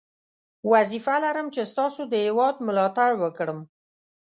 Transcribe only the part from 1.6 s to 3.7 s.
ستاسو د هیواد ملاتړ وکړم.